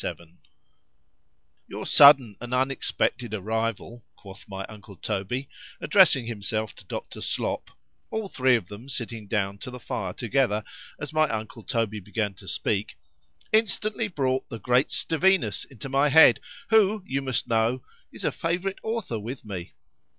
XXXVII 0.03 0.37
YOUR 1.67 1.85
sudden 1.85 2.35
and 2.41 2.55
unexpected 2.55 3.35
arrival, 3.35 4.03
quoth 4.15 4.47
my 4.49 4.65
uncle 4.65 4.95
Toby, 4.95 5.47
addressing 5.79 6.25
himself 6.25 6.73
to 6.73 6.85
Dr. 6.85 7.21
Slop, 7.21 7.69
(all 8.09 8.27
three 8.27 8.55
of 8.55 8.65
them 8.67 8.89
sitting 8.89 9.27
down 9.27 9.59
to 9.59 9.69
the 9.69 9.79
fire 9.79 10.13
together, 10.13 10.63
as 10.99 11.13
my 11.13 11.29
uncle 11.29 11.61
Toby 11.61 11.99
began 11.99 12.33
to 12.33 12.47
speak)—instantly 12.47 14.07
brought 14.07 14.49
the 14.49 14.57
great 14.57 14.89
Stevinus 14.89 15.65
into 15.65 15.87
my 15.87 16.09
head, 16.09 16.39
who, 16.71 17.03
you 17.05 17.21
must 17.21 17.47
know, 17.47 17.83
is 18.11 18.25
a 18.25 18.31
favourite 18.31 18.79
author 18.81 19.19
with 19.19 19.45
me. 19.45 19.75